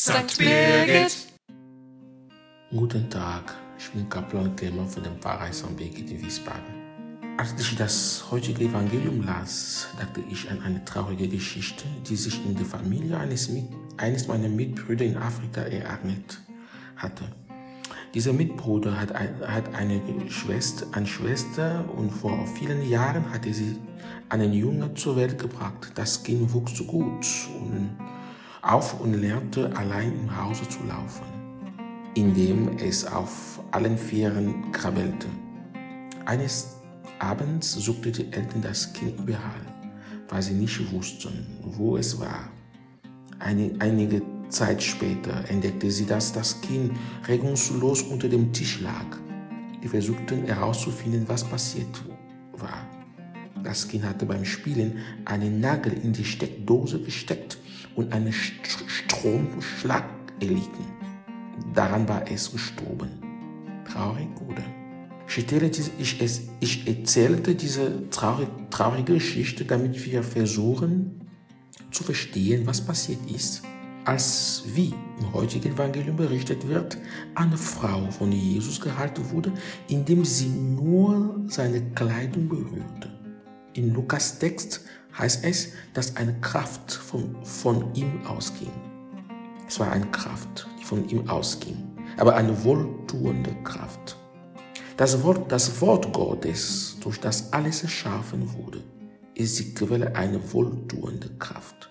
St. 0.00 0.38
Birgit. 0.38 1.26
Guten 2.70 3.10
Tag, 3.10 3.54
ich 3.78 3.90
bin 3.90 4.08
Kaplan 4.08 4.56
Clement 4.56 4.90
von 4.90 5.02
dem 5.02 5.20
Pfarrei 5.20 5.52
St. 5.52 5.76
Birgit 5.76 6.10
in 6.10 6.22
Wiesbaden. 6.22 7.36
Als 7.36 7.52
ich 7.60 7.76
das 7.76 8.24
heutige 8.30 8.64
Evangelium 8.64 9.22
las, 9.26 9.88
dachte 9.98 10.22
ich 10.30 10.50
an 10.50 10.62
eine 10.62 10.82
traurige 10.86 11.28
Geschichte, 11.28 11.84
die 12.08 12.16
sich 12.16 12.42
in 12.46 12.56
der 12.56 12.64
Familie 12.64 13.18
eines, 13.18 13.50
eines 13.98 14.26
meiner 14.26 14.48
Mitbrüder 14.48 15.04
in 15.04 15.18
Afrika 15.18 15.60
ereignet 15.60 16.40
hatte. 16.96 17.24
Dieser 18.14 18.32
Mitbruder 18.32 18.98
hat, 18.98 19.12
ein, 19.12 19.34
hat 19.46 19.74
eine, 19.74 20.00
Schwester, 20.30 20.86
eine 20.92 21.06
Schwester 21.06 21.84
und 21.94 22.08
vor 22.08 22.46
vielen 22.46 22.88
Jahren 22.88 23.30
hatte 23.34 23.52
sie 23.52 23.76
einen 24.30 24.54
Jungen 24.54 24.96
zur 24.96 25.16
Welt 25.16 25.38
gebracht. 25.38 25.92
Das 25.94 26.22
Kind 26.22 26.54
wuchs 26.54 26.78
gut 26.86 27.26
und 27.60 27.98
auf 28.62 29.00
und 29.00 29.14
lernte 29.14 29.74
allein 29.76 30.12
im 30.12 30.36
Hause 30.36 30.68
zu 30.68 30.84
laufen, 30.86 31.24
indem 32.14 32.76
es 32.78 33.06
auf 33.06 33.60
allen 33.70 33.96
Vieren 33.96 34.72
krabbelte. 34.72 35.28
Eines 36.26 36.76
Abends 37.18 37.72
suchte 37.72 38.12
die 38.12 38.32
Eltern 38.32 38.62
das 38.62 38.92
Kind 38.92 39.20
überall, 39.20 39.66
weil 40.28 40.42
sie 40.42 40.54
nicht 40.54 40.92
wussten, 40.92 41.46
wo 41.62 41.96
es 41.96 42.18
war. 42.20 42.50
Einige 43.38 44.22
Zeit 44.50 44.82
später 44.82 45.48
entdeckte 45.48 45.90
sie, 45.90 46.06
dass 46.06 46.32
das 46.32 46.60
Kind 46.60 46.92
regungslos 47.26 48.02
unter 48.02 48.28
dem 48.28 48.52
Tisch 48.52 48.80
lag. 48.80 49.06
Sie 49.80 49.88
versuchten 49.88 50.44
herauszufinden, 50.44 51.24
was 51.26 51.44
passiert 51.44 52.04
war. 52.52 52.86
Das 53.62 53.88
Kind 53.88 54.04
hatte 54.04 54.26
beim 54.26 54.44
Spielen 54.44 54.98
einen 55.24 55.60
Nagel 55.60 55.92
in 55.92 56.12
die 56.12 56.24
Steckdose 56.24 57.00
gesteckt 57.00 57.58
und 57.96 58.12
einen 58.12 58.32
Stromschlag 58.32 60.04
erlitten. 60.40 60.84
Daran 61.74 62.08
war 62.08 62.30
es 62.30 62.50
gestorben. 62.50 63.10
Traurig, 63.90 64.28
oder? 64.48 64.64
Ich, 65.98 66.20
ich, 66.60 66.88
erzählte 66.88 67.54
diese 67.54 68.10
traurig, 68.10 68.48
traurige 68.70 69.14
Geschichte, 69.14 69.64
damit 69.64 70.04
wir 70.04 70.22
versuchen 70.22 71.20
zu 71.92 72.02
verstehen, 72.02 72.66
was 72.66 72.80
passiert 72.80 73.30
ist 73.30 73.62
als 74.04 74.64
wie 74.74 74.94
im 75.18 75.32
heutigen 75.32 75.72
Evangelium 75.72 76.16
berichtet 76.16 76.66
wird, 76.66 76.98
eine 77.34 77.56
Frau 77.56 78.10
von 78.10 78.32
Jesus 78.32 78.80
gehalten 78.80 79.30
wurde, 79.30 79.52
indem 79.88 80.24
sie 80.24 80.48
nur 80.48 81.44
seine 81.46 81.82
Kleidung 81.92 82.48
berührte. 82.48 83.10
In 83.74 83.92
Lukas 83.94 84.38
Text 84.38 84.84
heißt 85.18 85.44
es, 85.44 85.72
dass 85.94 86.16
eine 86.16 86.34
Kraft 86.40 86.92
von, 86.92 87.36
von 87.44 87.94
ihm 87.94 88.24
ausging. 88.26 88.72
Es 89.66 89.78
war 89.78 89.92
eine 89.92 90.06
Kraft, 90.06 90.68
die 90.80 90.84
von 90.84 91.08
ihm 91.08 91.28
ausging, 91.28 91.76
aber 92.16 92.34
eine 92.36 92.64
wohltuende 92.64 93.54
Kraft. 93.62 94.16
Das 94.96 95.22
Wort, 95.22 95.50
das 95.50 95.80
Wort 95.80 96.12
Gottes, 96.12 96.96
durch 97.00 97.18
das 97.20 97.52
alles 97.52 97.82
erschaffen 97.82 98.52
wurde, 98.54 98.82
ist 99.34 99.58
die 99.58 99.74
Quelle 99.74 100.14
einer 100.14 100.40
wohltuenden 100.52 101.38
Kraft. 101.38 101.90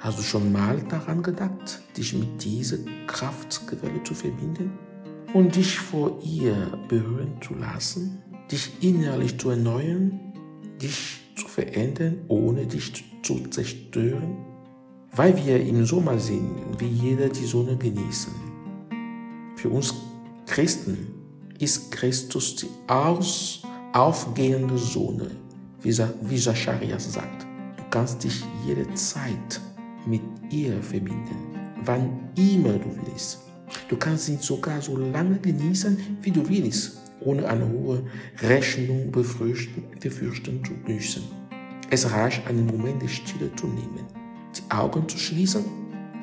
Hast 0.00 0.18
du 0.18 0.22
schon 0.22 0.50
mal 0.50 0.82
daran 0.88 1.22
gedacht, 1.22 1.82
dich 1.96 2.14
mit 2.14 2.42
dieser 2.42 2.78
Kraftquelle 3.06 4.02
zu 4.02 4.14
verbinden 4.14 4.72
und 5.34 5.54
dich 5.54 5.78
vor 5.78 6.18
ihr 6.24 6.72
berühren 6.88 7.40
zu 7.40 7.54
lassen, 7.54 8.22
dich 8.50 8.82
innerlich 8.82 9.38
zu 9.38 9.50
erneuern, 9.50 10.18
dich 10.80 11.09
verändern, 11.60 12.18
ohne 12.28 12.66
dich 12.66 13.04
zu 13.22 13.48
zerstören? 13.48 14.36
Weil 15.12 15.36
wir 15.36 15.60
im 15.60 15.84
Sommer 15.84 16.18
sind, 16.18 16.54
wie 16.78 16.86
jeder 16.86 17.28
die 17.28 17.44
Sonne 17.44 17.76
genießen. 17.76 18.32
Für 19.56 19.68
uns 19.68 19.94
Christen 20.46 21.08
ist 21.58 21.90
Christus 21.90 22.56
die 22.56 22.68
aus, 22.86 23.62
aufgehende 23.92 24.78
Sonne, 24.78 25.30
wie, 25.82 26.38
Zacharias 26.38 27.12
sagt. 27.12 27.46
Du 27.76 27.82
kannst 27.90 28.22
dich 28.24 28.42
jederzeit 28.66 29.60
mit 30.06 30.22
ihr 30.50 30.80
verbinden, 30.82 31.56
wann 31.84 32.30
immer 32.36 32.74
du 32.74 32.96
willst. 33.04 33.40
Du 33.88 33.96
kannst 33.96 34.28
ihn 34.28 34.38
sogar 34.38 34.80
so 34.80 34.96
lange 34.96 35.38
genießen, 35.38 36.18
wie 36.22 36.30
du 36.30 36.48
willst, 36.48 36.98
ohne 37.20 37.46
eine 37.46 37.68
hohe 37.68 38.04
Rechnung 38.42 39.10
befürchten, 39.10 39.84
befürchten 40.00 40.64
zu 40.64 40.72
müssen. 40.90 41.39
Es 41.90 42.10
reicht, 42.10 42.46
einen 42.46 42.66
Moment 42.66 43.02
der 43.02 43.08
Stille 43.08 43.54
zu 43.56 43.66
nehmen, 43.66 44.06
die 44.56 44.70
Augen 44.70 45.08
zu 45.08 45.18
schließen 45.18 45.64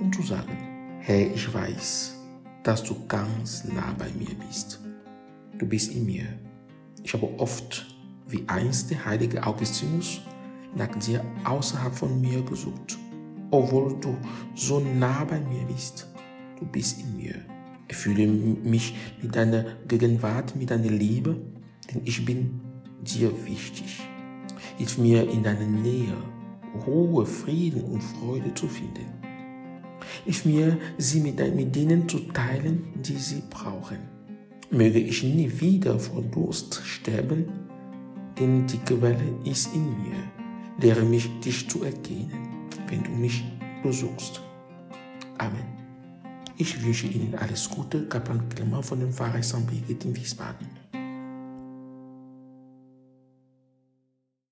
und 0.00 0.14
zu 0.14 0.22
sagen, 0.22 0.56
Herr, 1.00 1.32
ich 1.34 1.52
weiß, 1.52 2.16
dass 2.62 2.82
du 2.84 2.94
ganz 3.06 3.64
nah 3.64 3.94
bei 3.98 4.10
mir 4.18 4.34
bist. 4.46 4.80
Du 5.58 5.66
bist 5.66 5.92
in 5.92 6.04
mir. 6.06 6.26
Ich 7.02 7.14
habe 7.14 7.28
oft, 7.38 7.86
wie 8.28 8.44
einst 8.48 8.90
der 8.90 9.04
heilige 9.04 9.44
Augustinus, 9.44 10.20
nach 10.74 10.94
dir 10.98 11.24
außerhalb 11.44 11.94
von 11.94 12.20
mir 12.20 12.42
gesucht 12.42 12.98
obwohl 13.52 13.94
du 14.00 14.16
so 14.54 14.80
nah 14.80 15.24
bei 15.24 15.38
mir 15.38 15.64
bist. 15.66 16.08
Du 16.58 16.66
bist 16.66 17.00
in 17.00 17.16
mir. 17.16 17.34
Ich 17.88 17.96
fühle 17.96 18.26
mich 18.26 18.94
mit 19.20 19.36
deiner 19.36 19.64
Gegenwart, 19.86 20.56
mit 20.56 20.70
deiner 20.70 20.90
Liebe, 20.90 21.36
denn 21.92 22.00
ich 22.04 22.24
bin 22.24 22.60
dir 23.02 23.30
wichtig. 23.44 24.00
Hilf 24.78 24.98
mir 24.98 25.28
in 25.28 25.42
deiner 25.42 25.66
Nähe 25.66 26.16
Ruhe, 26.86 27.26
Frieden 27.26 27.82
und 27.84 28.02
Freude 28.02 28.54
zu 28.54 28.66
finden. 28.66 29.06
Hilf 30.24 30.44
mir, 30.44 30.78
sie 30.98 31.20
mit, 31.20 31.38
mit 31.54 31.74
denen 31.74 32.08
zu 32.08 32.20
teilen, 32.32 32.84
die 32.96 33.16
sie 33.16 33.42
brauchen. 33.50 33.98
Möge 34.70 34.98
ich 34.98 35.22
nie 35.22 35.50
wieder 35.60 35.98
vor 35.98 36.22
Durst 36.22 36.82
sterben, 36.84 37.46
denn 38.38 38.66
die 38.66 38.78
Quelle 38.78 39.36
ist 39.44 39.74
in 39.74 39.90
mir. 40.02 40.16
Lehre 40.80 41.04
mich, 41.04 41.28
dich 41.40 41.68
zu 41.68 41.84
erkennen 41.84 42.52
wenn 42.92 43.02
du 43.02 43.10
mich 43.10 43.42
besuchst. 43.82 44.42
Amen. 45.38 45.64
Ich 46.58 46.84
wünsche 46.84 47.06
Ihnen 47.06 47.34
alles 47.34 47.68
Gute, 47.68 48.06
Kaplan 48.06 48.48
Clement 48.50 48.84
von 48.84 49.00
dem 49.00 49.12
Pfarrer 49.12 49.42
St. 49.42 49.66
Birgit 49.66 50.04
in 50.04 50.14
Wiesbaden. 50.14 50.81